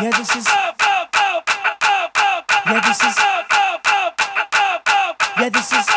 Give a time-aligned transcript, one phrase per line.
[0.00, 0.46] Yeah, this is.
[2.66, 3.16] Yeah, this is.
[5.40, 5.88] Yeah, this is.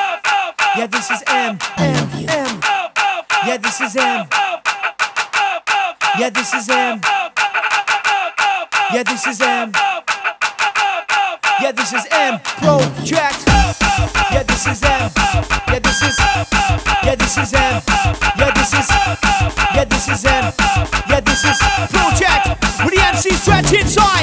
[0.76, 1.60] Yeah, this is M.
[1.78, 2.10] M.
[2.28, 2.60] M.
[3.46, 4.28] Yeah, this is M.
[6.18, 7.00] Yeah, this is M.
[8.92, 9.72] Yeah, this is M.
[11.62, 12.40] Yeah, this is M.
[12.58, 13.46] Project.
[14.32, 15.12] Yeah, this is M.
[15.68, 16.18] Yeah, this is.
[17.04, 17.82] Yeah, this is M.
[18.36, 18.90] Yeah, this is.
[19.76, 20.54] Yeah, this is M.
[21.08, 21.58] Yeah, this is
[21.92, 22.41] Project
[23.24, 24.21] with the MC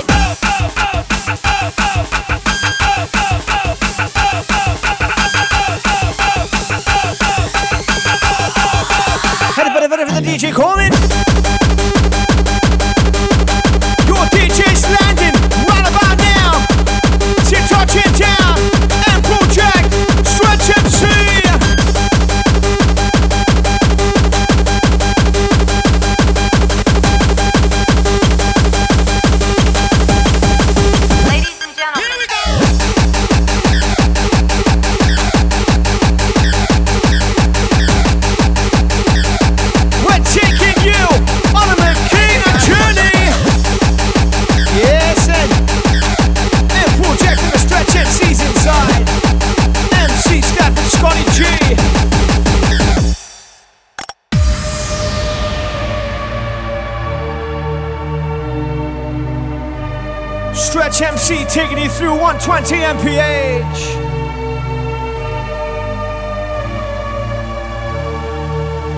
[61.79, 63.79] He through 120 mph.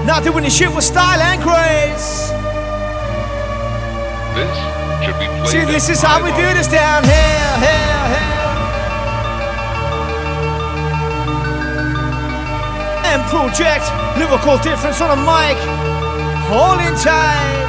[0.07, 2.31] Not doing the shit with style and grace.
[4.35, 4.57] This
[5.05, 5.49] should be played.
[5.49, 8.41] See, this is how we do this down here, here, here.
[13.13, 13.85] M Project
[14.17, 15.59] lyrical difference on a mic,
[16.51, 17.60] all in time.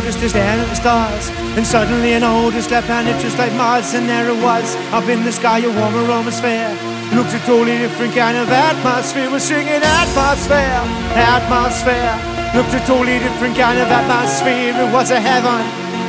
[0.00, 3.94] Just to stare at the stars And suddenly an older left handed just like Mars
[3.94, 6.70] And there it was, up in the sky, a warmer atmosphere.
[7.14, 10.80] Looked a totally different kind of atmosphere We're singing atmosphere,
[11.18, 12.14] atmosphere.
[12.54, 15.65] Looked a totally different kind of atmosphere It was a heaven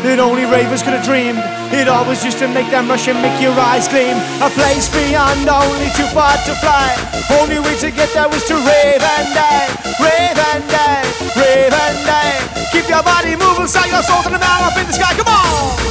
[0.07, 1.43] that only ravers could have dreamed?
[1.75, 4.15] It always used to make them rush and make your eyes gleam.
[4.39, 6.95] A place beyond, only too far to fly.
[7.35, 9.67] Only way to get there was to rave and die.
[9.99, 11.03] Rave and die,
[11.35, 12.39] rave and die.
[12.71, 15.27] Keep your body moving, set your soul to the man up in the sky, come
[15.27, 15.86] on!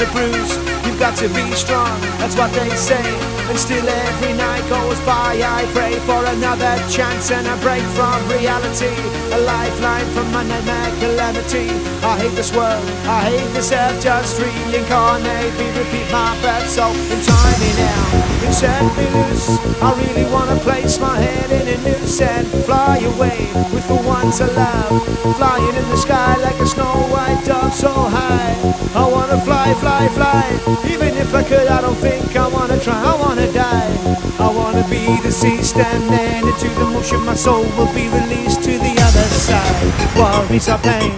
[0.00, 0.56] A bruise.
[0.84, 3.04] You've got to be strong, that's what they say.
[3.48, 4.33] And still every
[5.04, 8.92] by, I pray for another chance and a break from reality.
[9.32, 11.68] A lifeline from my nightmare calamity.
[12.04, 16.68] I hate this world, I hate this earth, just reincarnate me, repeat my birth.
[16.68, 18.04] So in time me now,
[18.42, 19.48] you set me loose.
[19.80, 24.40] I really wanna place my head in a noose and fly away with the ones
[24.40, 25.04] I love.
[25.36, 28.52] Flying in the sky like a snow white dove so high.
[28.94, 30.44] I wanna fly, fly, fly.
[30.92, 32.94] Even if I could, I don't think I wanna try.
[32.94, 33.92] I wanna die.
[34.38, 38.78] I wanna be deceased and then into the motion my soul will be released to
[38.78, 39.90] the other side.
[40.16, 41.12] Worries are pain.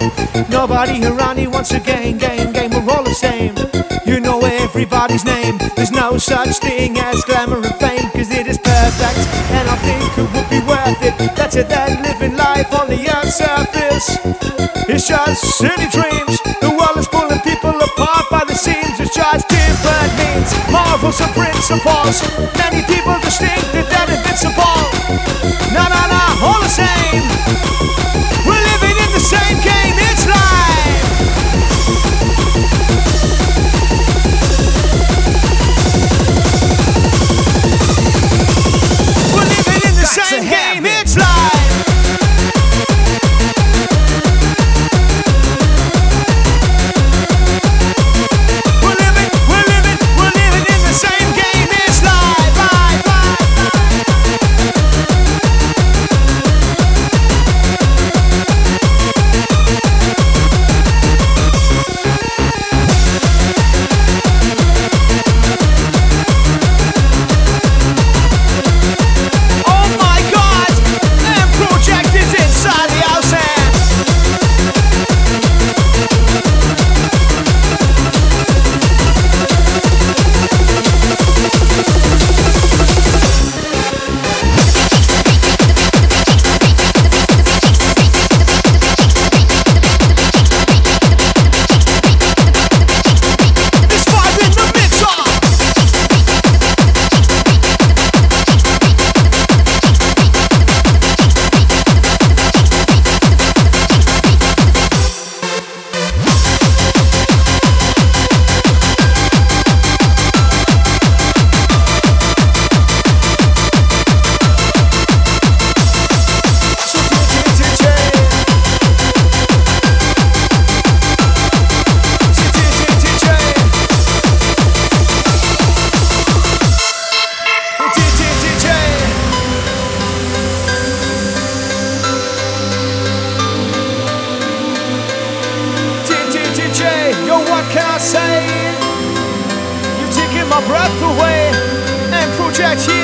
[0.49, 2.71] Nobody around here wants to gain, gain, gain.
[2.71, 3.55] We're all the same.
[4.05, 5.57] You know everybody's name.
[5.75, 9.19] There's no such thing as glamour and fame, cause it is perfect.
[9.51, 11.35] And I think it would be worth it.
[11.35, 14.17] Better than living life on the earth's surface.
[14.89, 16.39] It's just silly dreams.
[16.61, 17.56] The world is pulling people
[20.97, 22.21] levels of principles.
[22.57, 24.81] Many people just think that they're invincible.
[25.71, 27.76] Nah, nah, nah, all the same.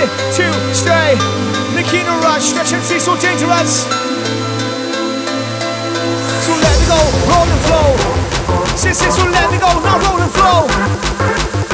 [0.03, 1.15] Here to stay.
[1.72, 3.88] Makina Rush, stretch MC so dangerous.
[6.43, 7.00] So let me go,
[7.31, 7.95] roll and flow.
[8.75, 10.67] Say, say, so let me go, now roll and flow.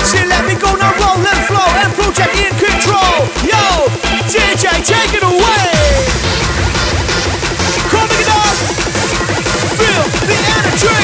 [0.05, 1.65] Say, let me go, now roll and flow.
[1.81, 3.25] M Project in control.
[3.50, 3.89] Yo,
[4.29, 5.74] DJ, take it away.
[7.89, 8.57] Come it up.
[9.74, 11.01] Feel the energy.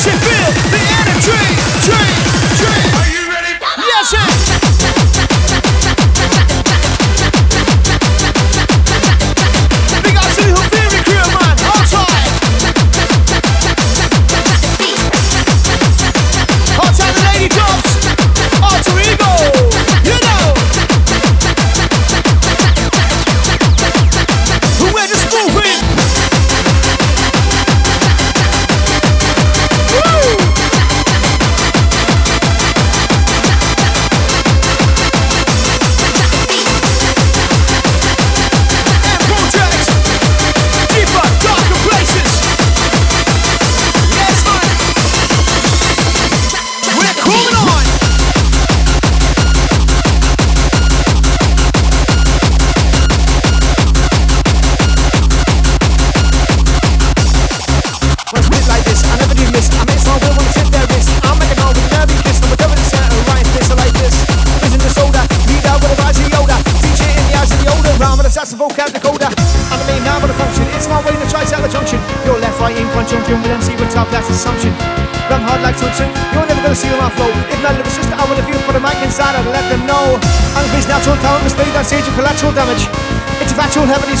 [0.00, 1.44] Say, feel the energy.
[1.84, 2.08] Tree,
[2.56, 2.88] tree.
[2.96, 3.52] Are you ready?
[3.84, 4.49] Yes, sir.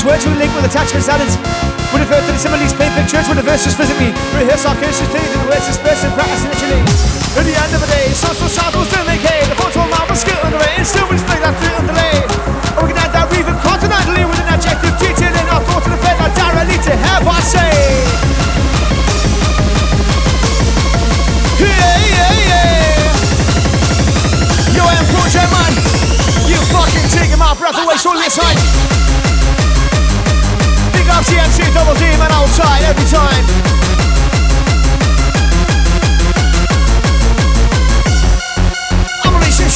[0.00, 1.36] heavenly's word to link with attachment salads.
[1.92, 4.12] Would refer to the similes, paint pictures with the verses physically.
[4.38, 6.80] Rehearse our cases clearly the words dispersed and practice initially.
[7.36, 9.44] At the end of the day, social shadows still make hay.
[9.50, 12.22] The photo mouth was skill the way, and still we display that through and delay.
[12.78, 15.98] And we can add that reverb continentally with an adjective detailing our thoughts in the
[16.00, 17.74] bed, like directly to have I say.
[21.58, 24.78] Yeah, yeah, yeah.
[24.78, 25.74] Yo, I'm Project Man.
[26.46, 28.14] You fucking taking my breath away, so.
[28.14, 28.99] Big
[31.10, 33.44] up TMC Double D, man, outside every time.
[39.24, 39.68] I'm releasing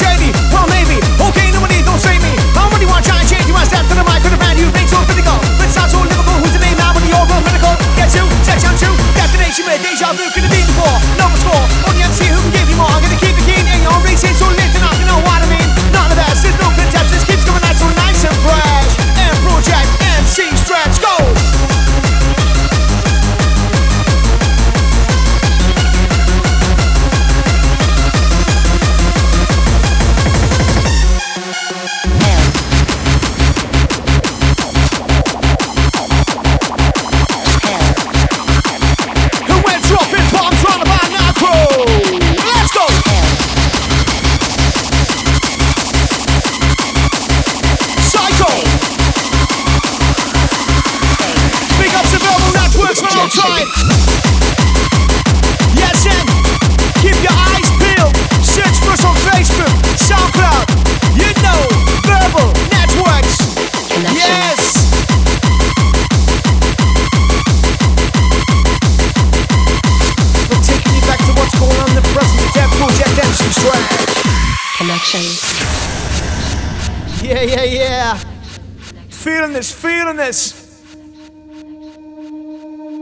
[80.05, 80.61] this, feeling this.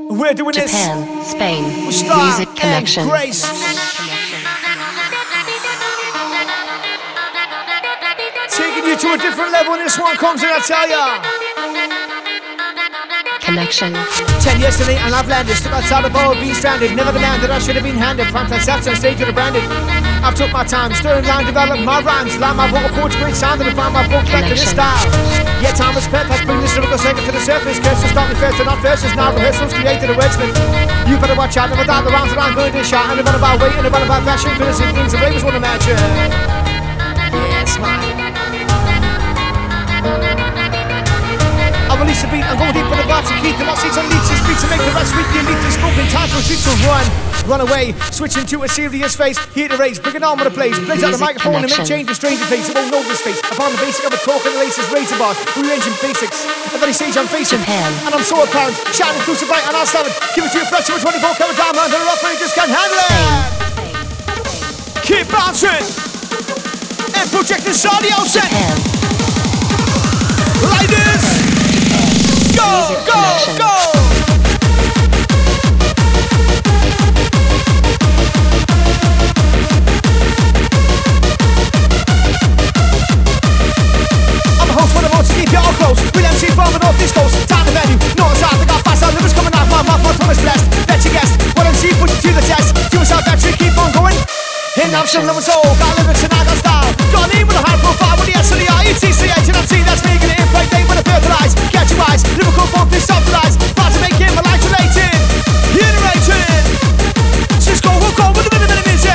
[0.10, 0.72] We're doing this.
[0.72, 3.08] Japan, Spain, Star Music and Connection.
[3.10, 3.42] Grace.
[8.56, 11.20] Taking you to a different level when this one comes in, I tell ya.
[13.42, 13.94] Connection.
[14.40, 15.56] Ten years to and I've landed.
[15.56, 16.96] Stuck outside the boat, being stranded.
[16.96, 18.28] Never the man that I should have been handed.
[18.28, 20.13] Plant that sets on stage to the branded.
[20.24, 22.40] I've took my time, stirring line, developed my rhymes.
[22.40, 25.04] Line my vocal cords, great sound, and I find my book back to this style.
[25.60, 26.48] Yeah, time is perfect.
[26.48, 27.78] Bring this lyrical second to the surface.
[27.84, 28.80] Curses start me first and not.
[28.80, 30.56] It's now rehearsals created a wordsmith.
[31.12, 33.12] You better watch out, never down the rounds around, going to shot.
[33.12, 34.56] And about about weight and about fashion.
[34.64, 36.00] It's things the ravens wanna match ya.
[36.00, 38.23] Yeah, smile.
[42.14, 43.74] I release a beat, I'm going deep in the bar to keep them.
[43.74, 46.06] All seats on leads These beats to make the rest weak, the elite is smoking
[46.14, 47.02] time for a treat to run.
[47.50, 49.42] Run away, switching to a serious face.
[49.58, 50.78] Here to raise, bring it on with the place.
[50.78, 53.42] Blaze out the microphone and make change the stranger face It won't know this face
[53.50, 56.46] Upon the basic of a talk and the laces razor bars Rearranging basics.
[56.70, 57.66] At very stage I'm facing.
[57.66, 57.90] Japan.
[58.06, 58.78] And I'm so apparent.
[58.94, 60.14] Shining through so bright and I'll stand it.
[60.38, 61.90] Give it to you fresh with 24 karat diamond.
[61.90, 63.18] And the rough just can't handle it.
[65.02, 65.82] Keep bouncing.
[67.18, 68.46] M Project this audio set.
[68.46, 68.78] Japan.
[70.78, 71.33] like this.
[72.64, 73.56] Go, Music go, connection.
[73.60, 73.68] go.
[84.64, 86.00] I'm a host for the most keep you all close.
[86.16, 87.36] Real MC from the north east coast.
[87.52, 88.00] Time to venue.
[88.16, 88.56] No one's out.
[88.64, 89.12] Got fast out.
[89.12, 90.00] Lyrics coming off my mouth.
[90.00, 90.64] My tongue is blessed.
[90.88, 91.36] Bet you guess.
[91.60, 92.72] What MC put you to the test.
[92.96, 93.60] Do yourself that trick.
[93.60, 94.16] Keep on going.
[94.80, 95.68] And I'm still soul.
[95.84, 96.88] Got lyrics and I got style.
[97.12, 98.88] Got name with a high profile with the S and the I.
[98.88, 99.84] It's and I'm C.
[99.84, 101.54] That's making it impregnate your eyes.
[103.46, 103.56] Is.
[103.72, 104.20] About to make
[108.16, 108.48] go with
[108.86, 109.14] music.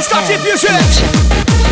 [0.00, 1.69] Let's start the music.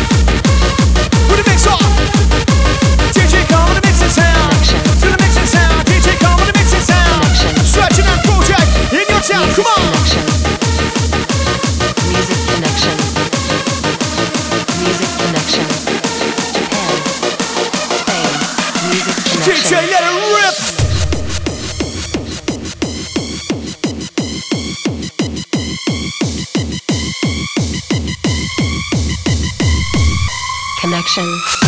[31.19, 31.58] Connection.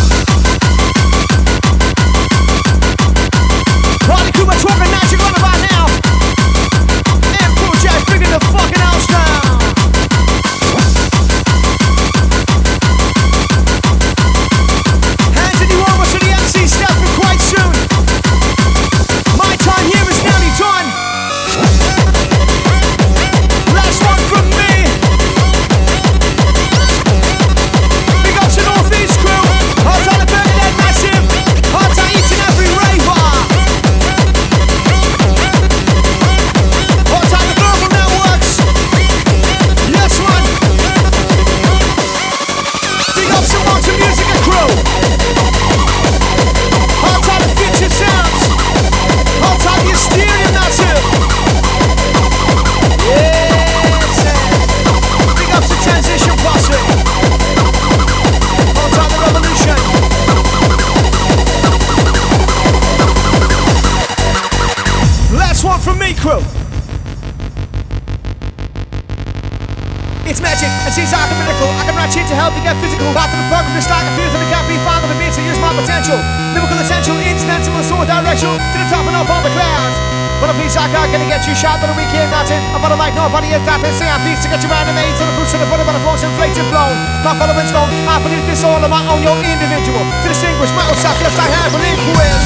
[81.42, 82.62] Got get you shot, but a weekend nothing.
[82.70, 83.66] I'm on a mic, nobody is
[83.98, 86.04] say I'm piece to get you animated to the boots and the bottom of the
[86.06, 86.94] force inflated blown.
[87.26, 87.90] My following's gone.
[88.06, 90.06] I believe this all on my own, your individual.
[90.22, 92.46] To distinguish metal stuff, left I have relinquished.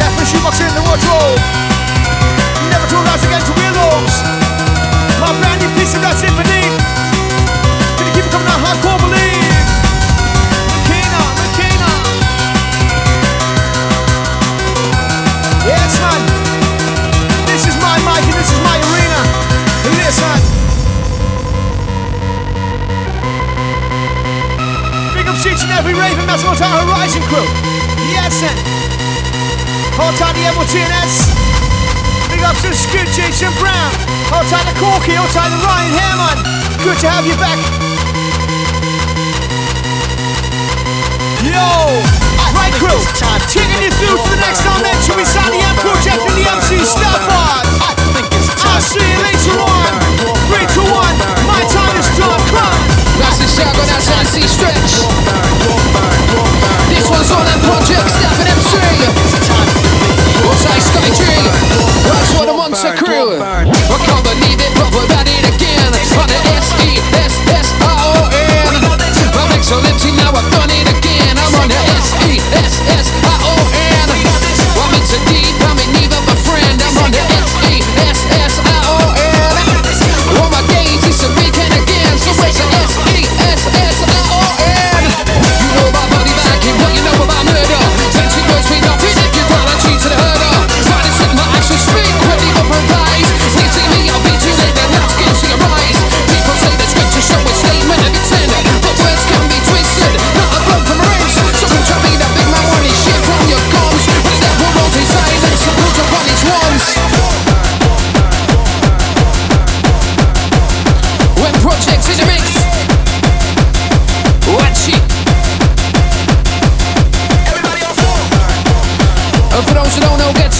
[0.00, 1.36] Left my shoebox in the wardrobe.
[2.72, 4.14] Never to rise against the willows.
[5.20, 6.72] My brand new piece of that symphony.
[8.00, 9.36] Gonna keep it coming out hardcore, believe.
[10.64, 11.92] Makina, Makina.
[15.68, 16.31] Yes, man.
[18.42, 19.20] This is my arena.
[20.02, 20.38] Listen.
[25.14, 26.26] Big each and every raven
[26.82, 27.46] Horizon crew.
[28.10, 28.42] Yes,
[30.34, 31.14] the MOTNS.
[32.34, 32.42] Big
[32.90, 33.94] to Jason Brown.
[34.66, 36.38] The Corky, tight the Ryan.
[36.82, 37.62] Good to have you back.
[41.46, 41.70] Yo,
[42.58, 42.98] right crew,
[43.46, 45.14] taking you through to the next dimension.
[45.14, 48.01] We sign the M project and the MC Stafford.
[48.62, 49.90] I think it's see you later on.
[50.46, 51.16] Three, two, one.
[51.50, 52.06] My time is
[53.42, 55.02] the shotgun, that's MC Stretch.
[56.86, 58.06] This one's on that MC.
[62.38, 63.34] What I want crew.
[64.22, 64.90] Believe it, but
[65.54, 65.90] again.
[69.72, 70.11] On the E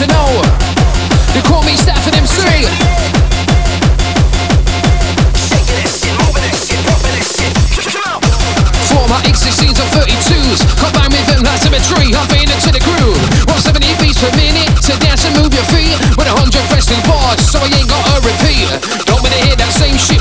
[0.02, 0.42] to know.
[1.30, 2.42] They call me Stafford MC.
[8.90, 13.20] For my X16s and 32s, combine with them like symmetry, I'm fading to the groove.
[13.46, 15.94] 170 beats per minute, so dance and move your feet.
[16.18, 18.68] With a hundred fresh in bars, so I ain't gotta repeat.
[19.06, 20.20] Don't wanna hear that same shit,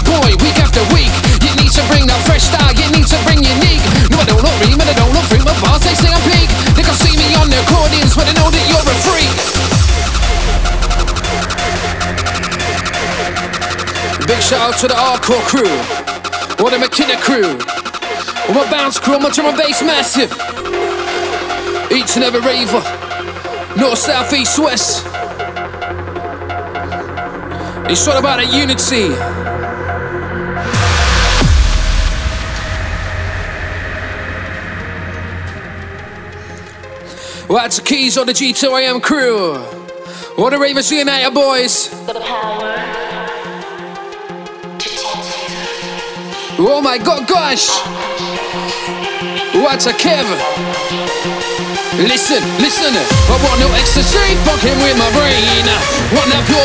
[14.52, 15.72] shout out to the hardcore crew,
[16.62, 17.54] or the Makina crew,
[18.50, 20.30] or my bounce crew, my drum and bass massive.
[21.90, 22.84] Each and every raver,
[23.80, 25.06] north, south, east, west.
[27.90, 29.12] It's all about a unity.
[37.48, 39.56] Well, that's the keys on the G2AM crew.
[40.36, 41.81] What the Ravens United boys.
[46.72, 47.68] Oh my god, gosh!
[49.60, 50.24] What's a Kev?
[52.00, 55.68] Listen, listen, I want no ecstasy, fucking with my brain.
[56.16, 56.64] Want that pure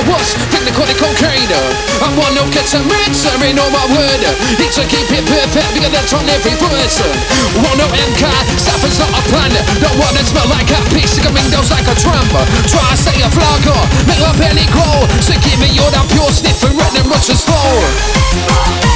[0.78, 1.50] call it cocaine.
[1.50, 4.22] I want no ketamine, serving on my word.
[4.62, 7.02] Need to keep it perfect because that's on every verse.
[7.58, 8.22] Want no MK,
[8.62, 9.50] stuff is not a plan.
[9.82, 12.30] Don't want to smell like a piece, sick windows like a tramp.
[12.70, 15.02] Try to say a flagger, make my belly grow.
[15.18, 17.82] So give me all that pure sniff and let them rushes flow.
[18.86, 18.95] When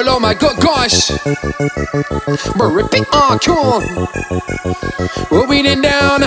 [0.11, 1.11] oh my god, gosh.
[2.59, 3.79] We're ripping encore.
[5.31, 6.21] We're beating down.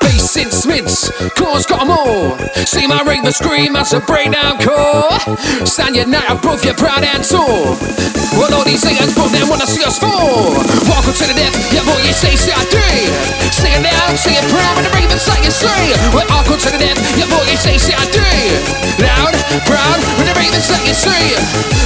[0.00, 2.36] Bass in Smiths, cause got 'em all.
[2.66, 5.10] See my raven scream as a breakdown core.
[5.64, 7.78] Stand your night above your proud and tall.
[8.34, 10.56] Well, all these singers, but they wanna see us fall.
[11.10, 12.82] On to the death, yeah, boy, you say, say I do.
[13.50, 15.80] Sing it loud, sing it proud, and the ravens like you say.
[16.14, 18.22] Walk on to the death, yeah, boy, you say, say I do.
[19.02, 19.34] Loud,
[19.66, 21.36] proud, and the ravens like you say.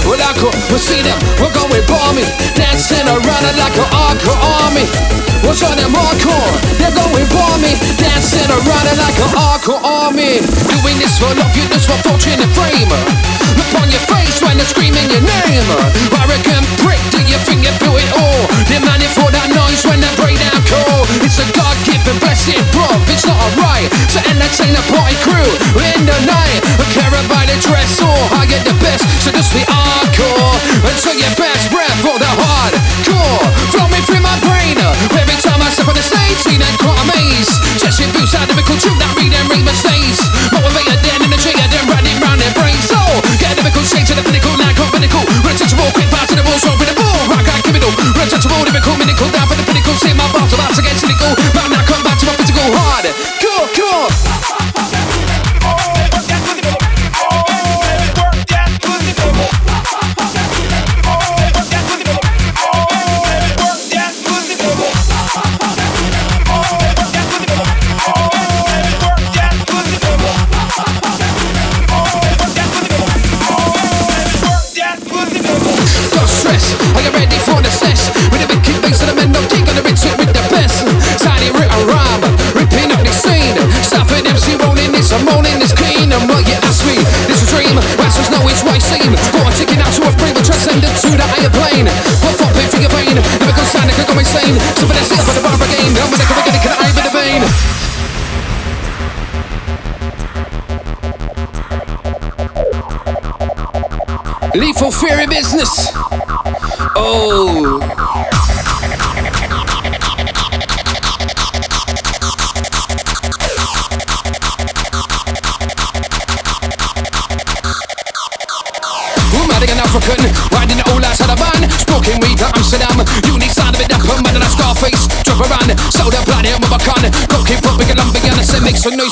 [0.04, 2.26] Well, I could, we'll see them, we're going balmy.
[2.54, 4.86] Dancing around it like an hardcore army.
[5.44, 6.52] What's on them hardcore?
[6.80, 7.24] They're going
[7.60, 10.40] me, dancing around it like an hardcore army.
[10.42, 12.90] Doing this for love, you just for fortune and fame.
[13.56, 15.68] Look on your face when they're screaming your name.
[16.20, 18.33] Arrogant prick, do you think you built it all?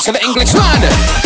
[0.05, 1.22] For the English man.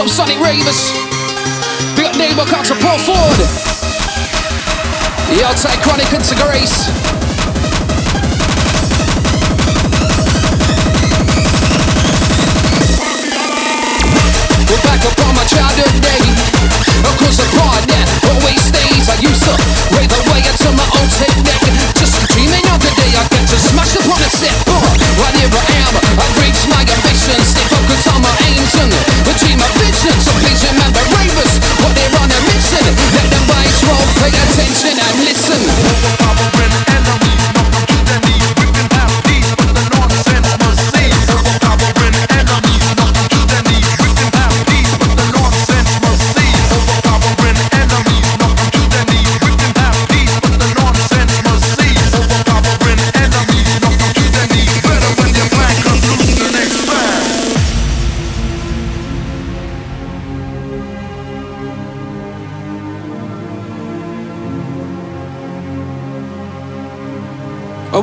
[0.00, 0.92] Up subsonic ravers?
[1.94, 3.40] Big up neighbor comes Paul Ford.
[5.28, 6.88] The outside chronic into grace.
[14.64, 16.24] We're back up on my childhood day.
[17.04, 19.04] Of course, the part that always stays.
[19.04, 19.54] I used to
[20.00, 21.08] rave away until my own
[21.44, 21.60] neck.
[22.00, 24.56] Just dreaming of the day I get to smash upon a set.
[24.64, 24.80] Uh,
[25.20, 26.09] right here I am.
[27.30, 27.46] Reach.
[27.46, 28.90] Stay focused on my aims and
[29.30, 30.14] achieve my vision.
[30.18, 32.82] So please remember ravers, what they're on a mission.
[33.14, 36.69] Let them vibes roll, pay attention and listen.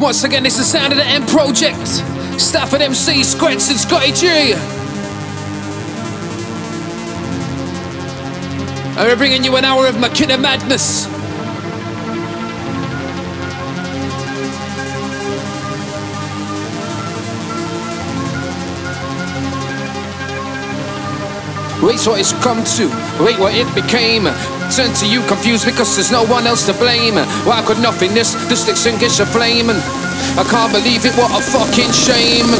[0.07, 1.85] Once again, it's the sound of the M Project.
[2.39, 4.53] Stafford MC, Stretch and Scotty G.
[8.95, 11.07] And we're bringing you an hour of Makina Madness.
[21.83, 22.87] Wait what it's come to,
[23.21, 24.56] wait what it became.
[24.75, 27.15] Turn to you confused because there's no one else to blame.
[27.47, 29.69] Why could nothingness just extinguish a flame?
[29.69, 29.79] And
[30.37, 32.51] I can't believe it, what a fucking shame.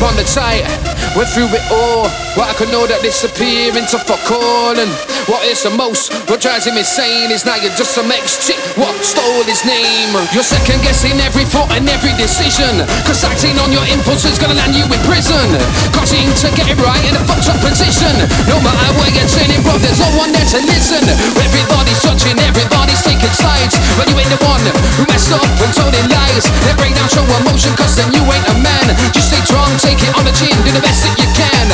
[0.00, 2.08] On the tight, went through it all.
[2.38, 4.72] Why I could know that disappear into fuck all.
[4.72, 4.88] And
[5.28, 8.58] what is the most, what drives him insane is now you're just some ex chick.
[8.80, 10.14] What stole his name?
[10.32, 12.84] You're second guessing every thought and every decision.
[13.04, 15.48] Cause acting on your impulse is gonna land you in prison.
[15.92, 18.14] Cutting to get it right in a fucked up position.
[18.48, 21.04] No matter where you're turning, bro, there's no one there to listen.
[21.36, 23.76] Everybody's judging, everybody's taking sides.
[23.98, 24.64] But you ain't the one
[24.96, 26.48] who messed up and told it lies.
[26.64, 28.86] They break down, show emotion, cause then you ain't a man.
[29.12, 31.68] Just stay strong, take it on the chin, do the best you can.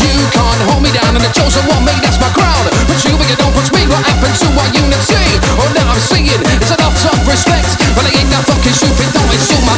[0.00, 2.64] You can't hold me down, and the chosen one, me, that's my crown.
[2.88, 5.20] But you, you don't push me, what happened to our unity?
[5.60, 7.68] Oh, I'm seeing is enough of respect.
[7.92, 8.32] Well, ain't
[9.68, 9.76] my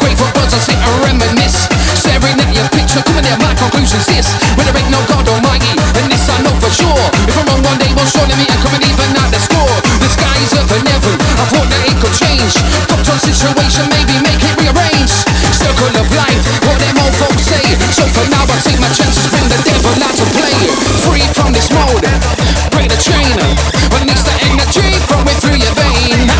[0.00, 0.32] grateful
[0.64, 1.68] sit and reminisce.
[1.92, 3.52] Staring at your picture, coming my
[4.08, 4.32] this.
[4.56, 7.04] When there ain't no God Almighty, and this I know for sure.
[7.28, 7.92] If I'm wrong one day,
[8.40, 8.48] me,
[8.80, 9.76] even the score.
[10.00, 10.68] The sky is up
[11.36, 12.54] I thought that it could change.
[13.30, 14.89] Situation, maybe make it rearrange
[15.80, 17.64] color blind What them old folks say.
[17.96, 20.56] So for now I take my chance to spend the devil out to play.
[21.08, 22.04] Free from this mode.
[22.68, 23.36] Break the chain.
[24.10, 26.32] It's the energy flowing through your veins,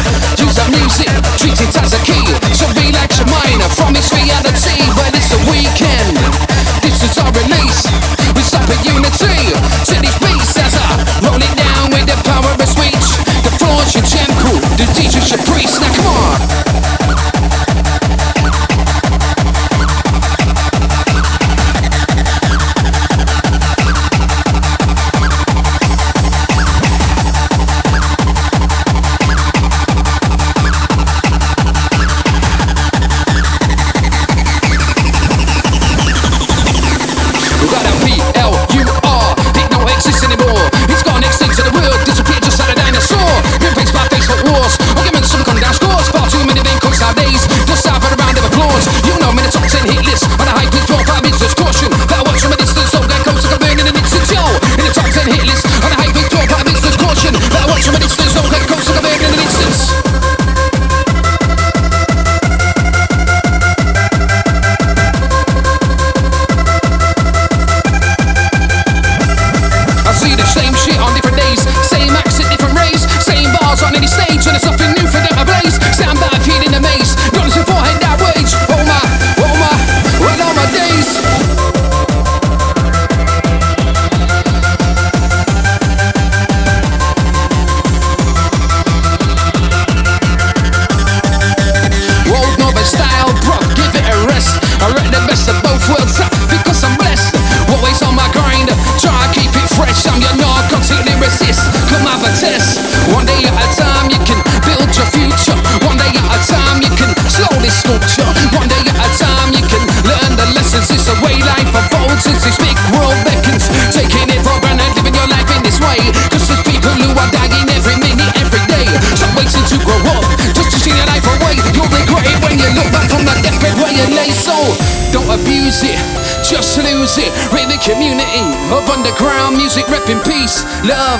[0.42, 2.26] Use the music Treat it as a key.
[2.52, 3.62] So relax your mind.
[3.78, 6.18] From its reality Well it's the weekend.
[6.84, 7.86] This is our release.
[8.34, 9.54] We stop at unity.
[9.88, 10.88] To these beats As I
[11.24, 13.08] roll it down With the power of speech.
[13.46, 15.89] The floor's your temple The teacher's your priest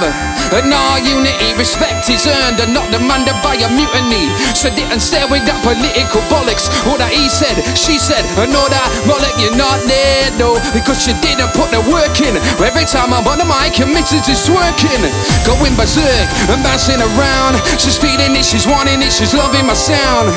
[0.00, 1.54] love, and our unity.
[1.56, 4.32] Respect is earned and not demanded by a mutiny.
[4.56, 6.68] So didn't stare with that political bollocks.
[6.88, 9.32] All that he said, she said, and all that bollock.
[9.40, 12.36] You're not there no, because you didn't put the work in.
[12.60, 15.00] Every time I'm on the mic, your missus is working.
[15.44, 17.60] Going berserk and bouncing around.
[17.80, 20.32] She's feeling it, she's wanting it, she's loving my sound.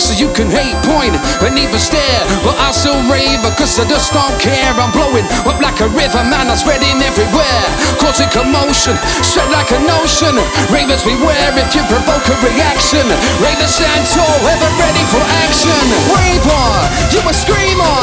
[0.00, 2.22] So you can hate, point, and even stare.
[2.44, 4.72] But I still rave because I just don't care.
[4.76, 7.64] I'm blowing up like a river, man, I'm spreading everywhere.
[8.00, 10.36] Causing commotion, spread like an ocean.
[10.68, 13.08] Ravers beware if you provoke a reaction.
[13.40, 15.84] Ravers stand tall, ever ready for action.
[16.12, 16.68] Raver,
[17.08, 18.00] you a screamer.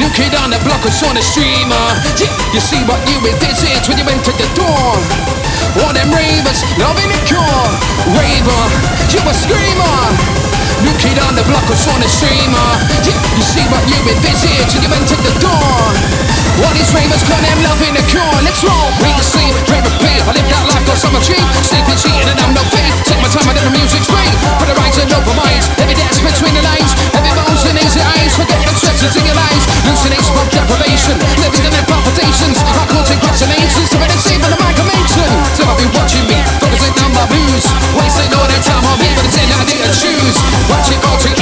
[0.00, 1.86] New kid on the block was on the streamer.
[2.16, 5.51] Yeah, you see what you envisage when you enter the door.
[5.80, 7.70] All them ravers, loving it core.
[8.12, 8.64] Raver,
[9.08, 9.98] you a screamer.
[10.82, 12.68] New kid on the block was on the streamer.
[13.06, 15.78] You see what you envisage when you enter the door.
[16.60, 18.36] All these ravers call them loving the cure.
[18.42, 18.88] Let's roll.
[18.98, 20.20] Read the scene, rave repeat.
[20.26, 21.40] I live that life, cause I'm a cheat.
[21.64, 22.92] Sleeping, cheating, and I'm no fake.
[23.06, 24.30] Take my time, I let the music's free.
[24.58, 25.66] Put the rights and open minds.
[25.78, 26.92] Every dance between the lines.
[27.14, 28.34] Every bones and easy eyes.
[28.34, 29.64] Forget the stresses in your lives.
[29.86, 31.16] Hallucination from deprivation.
[31.40, 32.58] Living in their palpitations.
[32.60, 32.92] I.
[33.92, 35.51] So better save on the mic, I mention.
[35.52, 37.68] Focusing on my booze.
[37.92, 39.08] Wasting all time on me,
[39.52, 40.36] I didn't choose.
[40.72, 41.34] Watch it all too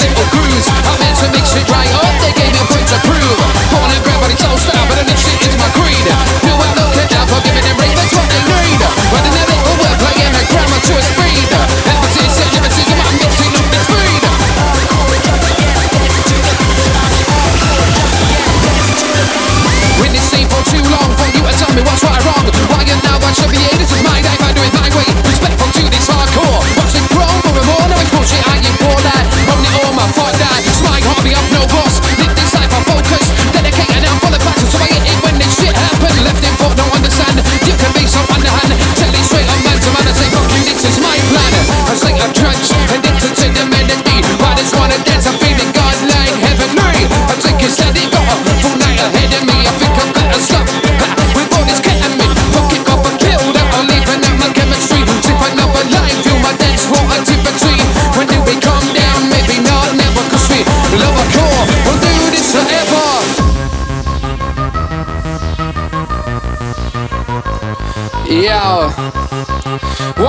[0.00, 0.66] little cruise.
[0.68, 2.14] I meant to mix it right up.
[2.24, 3.38] They gave me a point to prove.
[3.68, 4.16] Born and bred,
[4.48, 6.08] all style, but then it's shit is my creed.
[6.44, 6.81] New and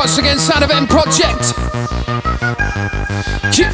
[0.04, 1.56] Once again, Sound of M Project.
[3.56, 3.72] Yeah.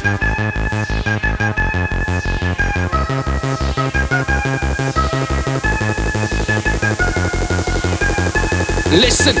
[8.94, 9.34] Listen.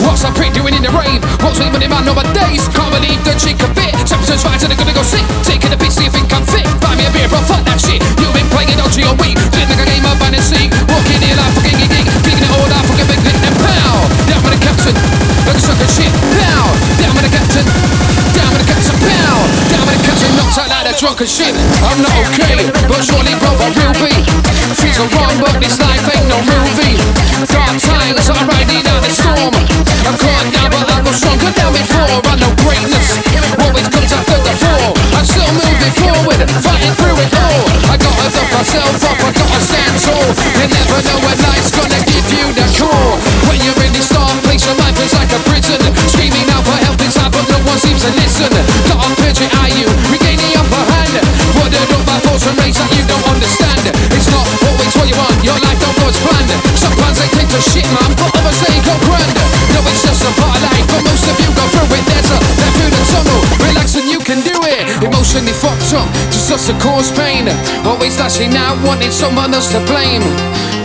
[0.00, 1.20] What's that prick doing in the rave?
[1.44, 2.64] What's we in my nowadays?
[2.72, 3.92] Can't believe the chick a bit.
[4.08, 5.28] Temperatures rising, they're gonna go sick.
[5.44, 6.64] Taking a beat see if it can fit.
[6.80, 8.00] Buy me a beer, bro, fuck that shit.
[8.16, 9.36] You've been playing dodgy all week.
[9.52, 10.72] Feeling like a game of and seek.
[10.88, 11.77] Walking in like fucking
[14.78, 14.94] Captain,
[15.42, 16.06] like a sucker shit.
[16.38, 16.70] Pow.
[17.02, 17.66] Down with the captain,
[18.30, 19.42] down with the captain, pow.
[19.74, 21.50] Down with the captain, knocked out like a drunken shit.
[21.82, 24.14] I'm not okay, but surely, bro, I will be.
[24.78, 26.94] Things are wrong, but this life ain't no movie.
[27.50, 29.50] Dark times, I'm riding out the storm.
[30.06, 32.22] I'm caught down, but I was stronger than before.
[32.22, 33.18] I know greatness
[33.58, 34.94] always comes after the fall.
[35.18, 37.66] I'm still moving forward, fighting through it all.
[37.90, 40.30] I gotta dust myself up, I gotta stand tall.
[40.54, 43.18] You never know when life's gonna give you the call.
[44.98, 45.78] Life is like a prison.
[46.10, 48.50] Screaming out for help inside, but no one seems to listen.
[48.90, 51.14] Got a picture at you, regain the upper hand.
[51.54, 53.86] Worded up by force and race that you don't understand.
[54.10, 56.50] It's not always what you want, your life don't go as planned.
[56.74, 59.38] Sometimes they take to shit, man, but others they go grand.
[59.70, 62.02] No, it's just a part of life, but most of you go through it.
[62.02, 63.40] There's a left through the tunnel,
[63.70, 64.82] relax and you can do it.
[65.04, 67.46] Emotionally fucked up, just us to cause pain.
[67.86, 70.26] Always lashing out, wanting someone else to blame.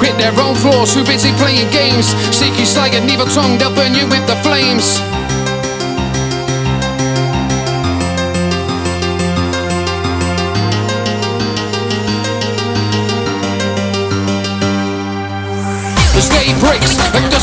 [0.04, 2.08] Grit their own flaws, too busy playing games.
[2.36, 5.23] Sneaky sly and evil tongue, they'll burn you with the flames.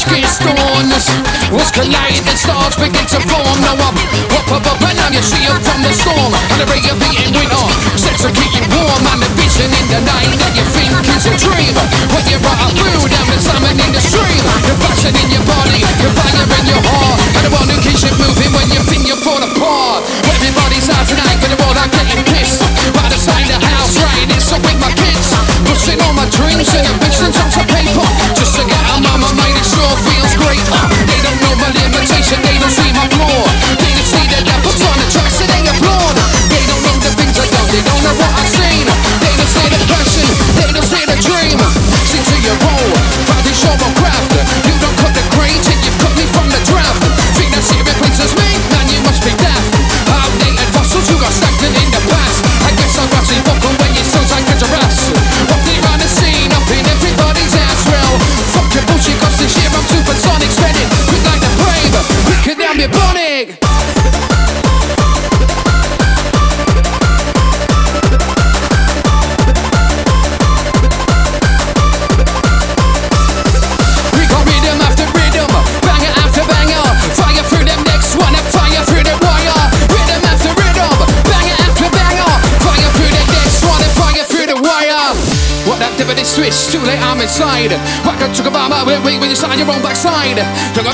[0.09, 1.13] And dusk
[1.53, 3.57] Was colliding stars begin to form.
[3.61, 3.97] Now I'm
[4.33, 6.33] up above and now you see it from the storm.
[6.33, 7.67] And the ray of beating winter
[8.01, 9.05] Set to keep you warm.
[9.13, 11.75] And the vision in the night that you think is a dream.
[12.17, 15.85] When you're out through down the salmon in the stream Your passion in your body,
[16.01, 17.21] your fire in your heart.
[17.37, 19.90] And the one who keeps you moving when you think you're falling apart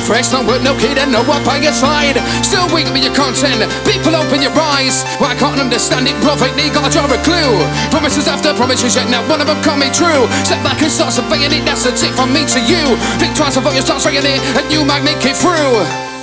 [0.06, 2.14] fresh, no work, no kid, and no up by your side.
[2.46, 5.02] Still weak with your content, people open your eyes.
[5.18, 7.58] Why can't understand it, prophet, they got your a clue.
[7.90, 10.30] Promises after promises, yet not one of them coming true.
[10.46, 12.94] Step back and start surveying it, that's a tip from me to you.
[13.18, 16.15] Think twice before you start spraying it, and you might make it through.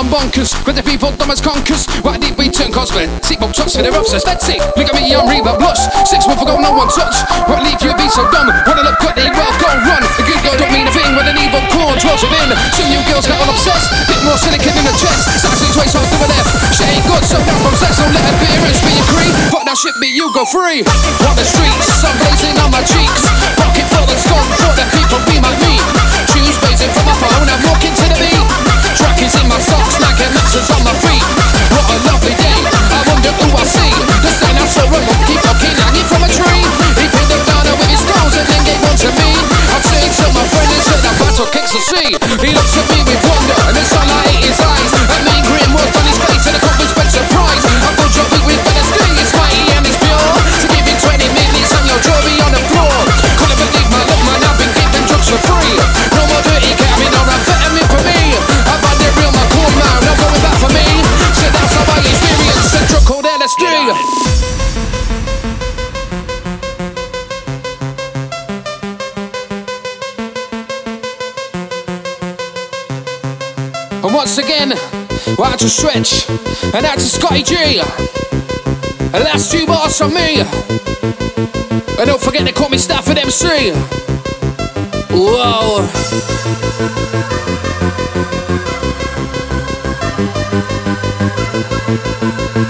[0.00, 1.84] On bonkers, with the people dumb as conkers.
[2.00, 3.04] Why did we turn cosplay?
[3.20, 4.24] Seatbelt trucks for their upstairs.
[4.24, 4.56] Let's see.
[4.72, 5.76] Look at me, I'm Reba Blush.
[6.08, 7.20] Six months ago, no one touched.
[7.44, 8.48] What leave you be so dumb?
[8.64, 10.00] Wanna look quickly, well, go run.
[10.00, 12.48] A good girl don't mean a thing with an evil core dwells within.
[12.72, 13.92] Some you girls got all obsessed.
[14.08, 15.36] Bit more silicon in the chest.
[15.36, 16.48] Sassy ways on to the left.
[16.72, 18.00] She ain't good, so down from sex.
[18.00, 19.36] Don't let appearance be your creed.
[19.52, 20.80] Fuck that shit, be you go free.
[21.28, 23.28] On the streets, sun blazing on my cheeks.
[23.52, 25.84] Pocket full of scum for the people be my meat.
[26.32, 28.69] Shoes blazing from my phone, I'm walking to the beat.
[28.96, 30.99] Track is in my socks, like matches on my
[75.70, 76.28] stretch,
[76.74, 77.80] and that's to Scotty G.
[79.12, 80.40] And that's two bars from me.
[80.40, 83.72] And don't forget they call me Stafford MC.
[85.10, 85.86] Whoa.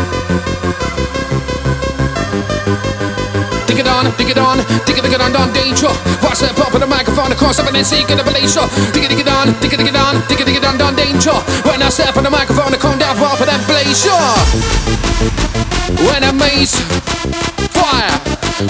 [4.07, 5.91] on, dig it on, dig it, dig it on, on danger.
[6.23, 8.25] Watch that pop on the microphone, across up and then been seeking a.
[8.93, 10.81] Dig it, dig it on, dig it, dig it on, dig it, dig it on,
[10.81, 11.35] on danger.
[11.67, 14.23] When I step on the microphone, I come down far for that blazer.
[16.07, 16.75] When I maze,
[17.71, 18.17] fire.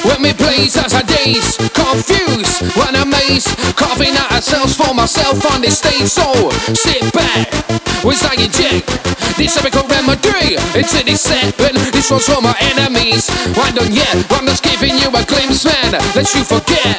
[0.04, 2.62] When me blaze as I daze, confused.
[2.76, 6.08] When I maze, carving out ourselves for myself on this stage.
[6.08, 7.71] So sit back.
[8.03, 8.90] We're singing inject
[9.38, 11.78] this chemical remedy into this seven.
[11.94, 13.30] This one's for my enemies.
[13.55, 14.11] Why don't you?
[14.34, 15.94] I'm just giving you a glimpse, man.
[16.18, 16.98] Let you forget.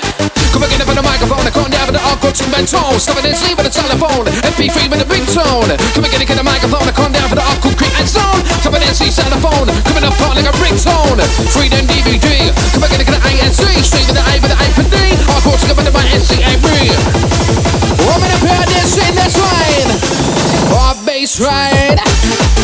[0.55, 1.43] Come again for the microphone.
[1.43, 2.95] I can't have the awkward instrumental.
[3.03, 4.31] Stopping and sleep with the telephone.
[4.47, 5.75] MP3 with a ringtone.
[5.91, 6.87] Come again for the microphone.
[6.87, 8.39] I can't down for the awkward creep and zone.
[8.63, 9.67] Stopping and see the phone.
[9.91, 11.19] Coming up hot like a ringtone.
[11.51, 12.47] Free Freedom DVD.
[12.71, 13.59] Come again for the ANC.
[13.83, 14.95] Straight with the A with the A for D.
[15.27, 16.52] Hardcore to go with the NCA.
[21.39, 22.62] right.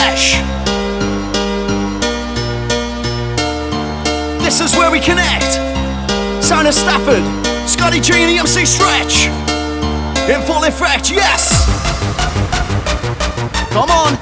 [0.00, 0.40] flesh.
[4.42, 5.52] This is where we connect.
[6.42, 7.24] Sana Stafford,
[7.68, 9.26] Scotty G and the MC Stretch.
[10.28, 11.66] In full effect, yes.
[13.72, 14.19] Come on.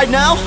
[0.00, 0.39] right now?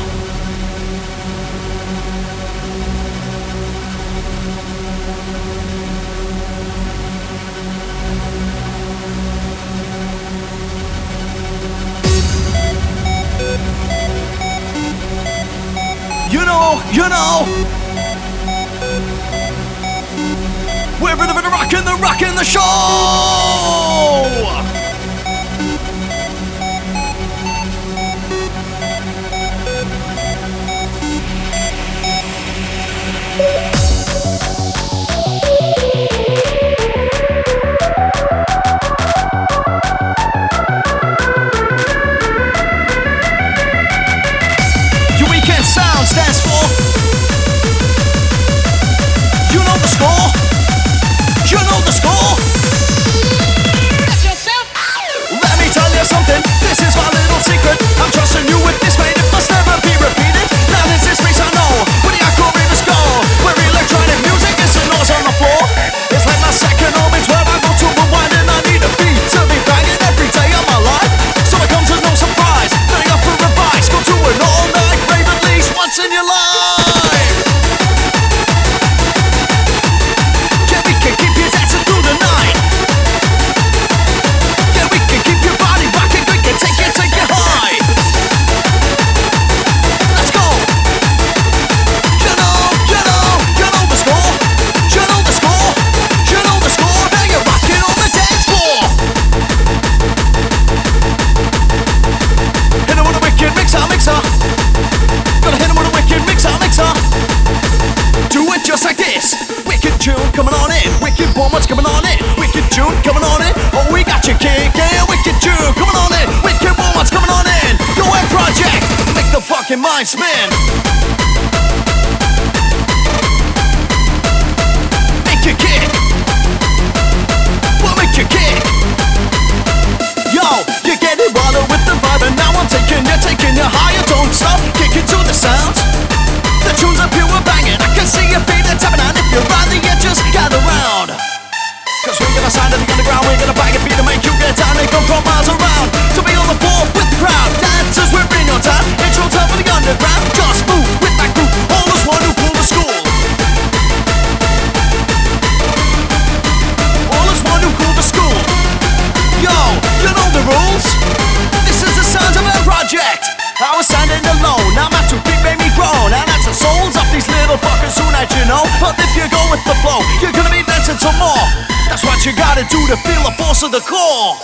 [173.64, 174.36] to the core.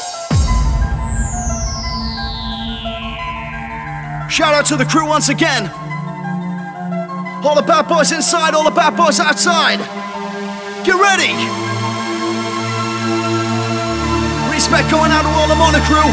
[4.29, 5.67] Shout out to the crew once again.
[7.43, 9.79] All the bad boys inside, all the bad boys outside.
[10.85, 11.35] Get ready.
[14.53, 16.09] Respect going out to all the Mono crew.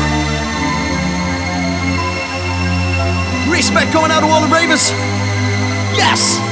[3.53, 4.91] Respect going out to all the Ravers.
[5.95, 6.46] Yes.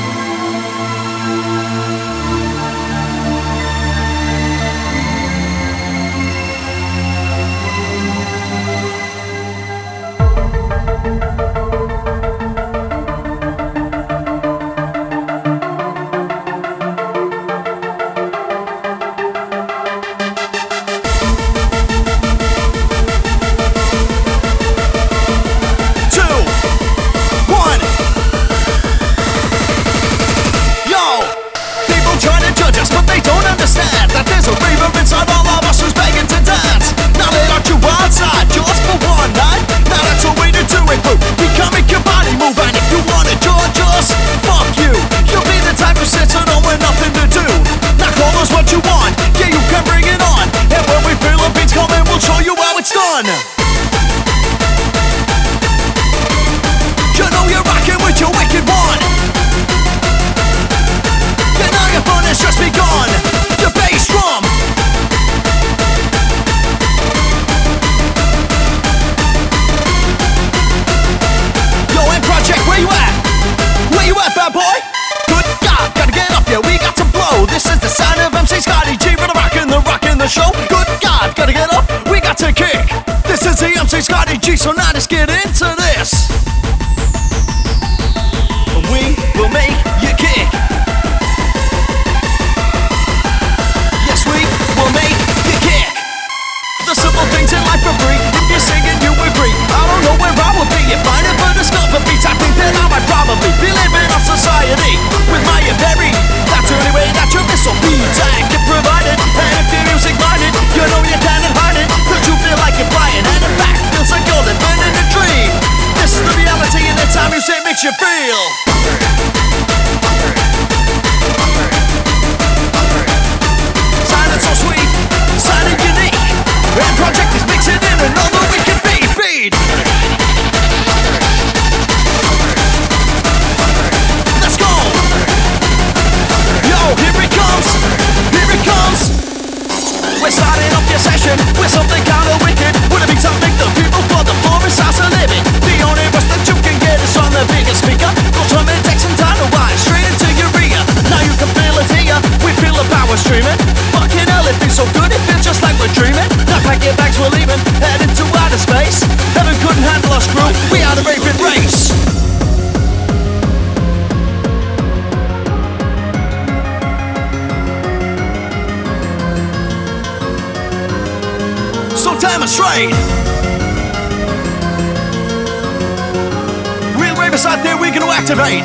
[178.35, 178.65] terrain.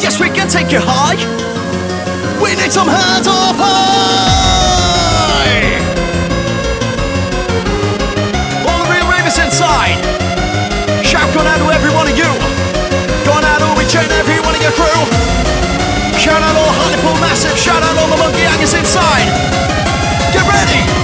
[0.00, 1.16] Yes, we can take you high.
[2.42, 4.84] We need some hands up high.
[8.68, 9.96] All the real ravers inside.
[11.00, 12.28] Shout out to every one of you.
[13.24, 15.02] Going out to each every one of your crew.
[16.20, 17.56] Shout out all Hartlepool Massive.
[17.56, 19.28] Shout out all the monkey hangers inside.
[20.32, 21.03] Get ready.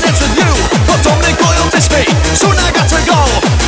[2.01, 3.60] Hey, so now I got to go.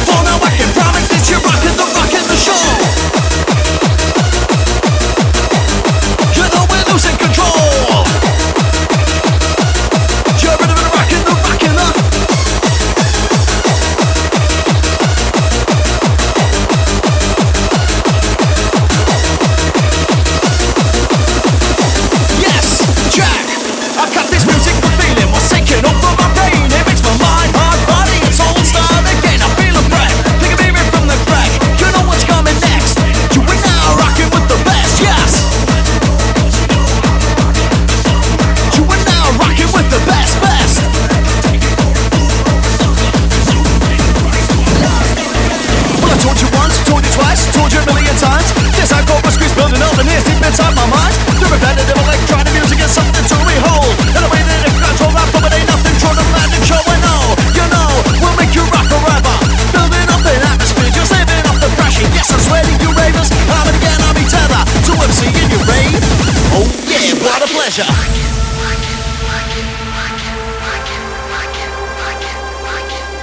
[67.63, 67.87] pleasure.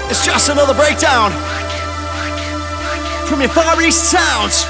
[0.08, 1.30] It's just another breakdown
[3.28, 4.64] from your Far East sounds.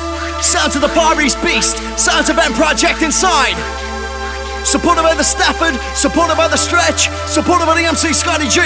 [0.44, 3.54] Sounds of the Far East Beast, sounds of M Project Inside.
[4.64, 8.58] Supported by the Stafford, supported by the Stretch, supported by the MC Scotty G.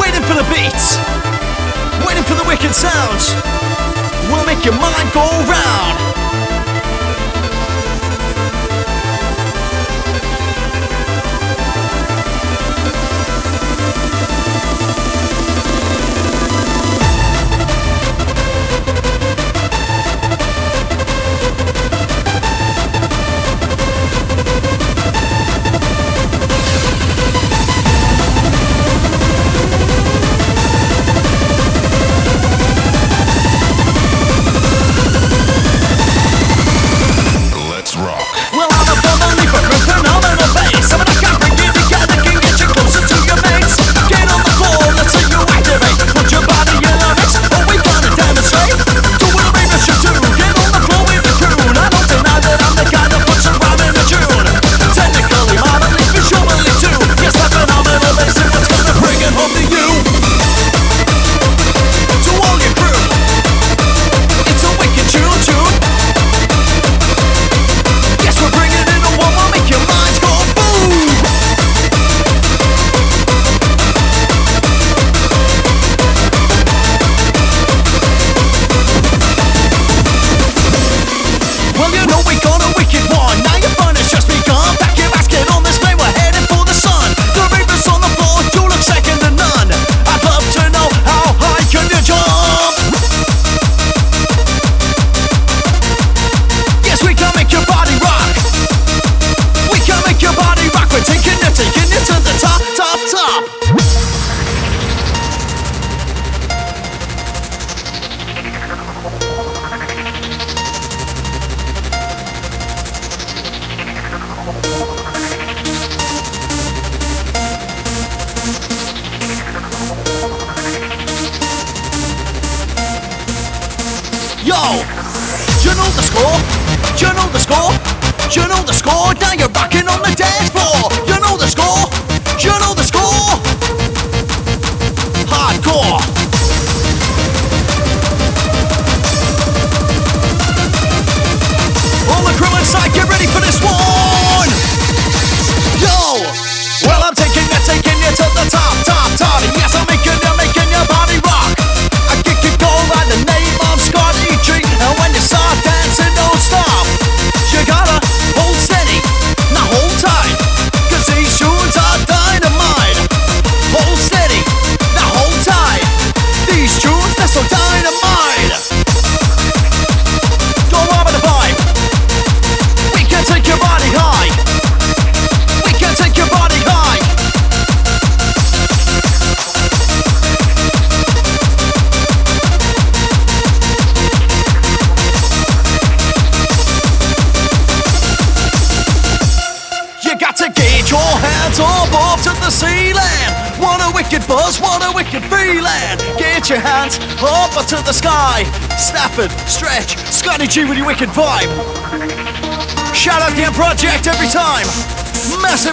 [0.00, 1.25] Waiting for the beats
[2.26, 3.34] for the wicked sounds.
[4.30, 6.15] We'll make your mind go round.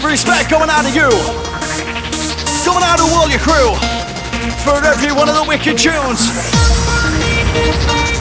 [0.04, 1.10] of respect coming out of you,
[2.64, 3.76] coming out of all your crew,
[4.64, 8.13] for every one of the wicked tunes.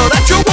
[0.00, 0.49] so that you